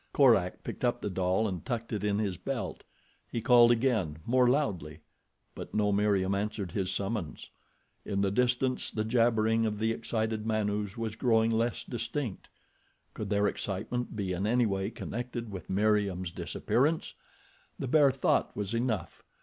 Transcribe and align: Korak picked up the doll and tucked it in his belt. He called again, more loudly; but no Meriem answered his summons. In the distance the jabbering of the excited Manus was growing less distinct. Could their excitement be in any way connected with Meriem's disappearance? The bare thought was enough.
Korak 0.13 0.63
picked 0.63 0.83
up 0.83 0.99
the 1.03 1.11
doll 1.11 1.47
and 1.47 1.63
tucked 1.63 1.93
it 1.93 2.03
in 2.03 2.17
his 2.17 2.35
belt. 2.35 2.83
He 3.31 3.39
called 3.39 3.71
again, 3.71 4.17
more 4.25 4.49
loudly; 4.49 5.01
but 5.53 5.75
no 5.75 5.91
Meriem 5.91 6.33
answered 6.33 6.71
his 6.71 6.91
summons. 6.91 7.51
In 8.03 8.21
the 8.21 8.31
distance 8.31 8.89
the 8.89 9.03
jabbering 9.05 9.63
of 9.67 9.77
the 9.77 9.91
excited 9.91 10.43
Manus 10.43 10.97
was 10.97 11.15
growing 11.15 11.51
less 11.51 11.83
distinct. 11.83 12.49
Could 13.13 13.29
their 13.29 13.47
excitement 13.47 14.15
be 14.15 14.33
in 14.33 14.47
any 14.47 14.65
way 14.65 14.89
connected 14.89 15.51
with 15.51 15.69
Meriem's 15.69 16.31
disappearance? 16.31 17.13
The 17.77 17.87
bare 17.87 18.09
thought 18.09 18.57
was 18.57 18.73
enough. 18.73 19.23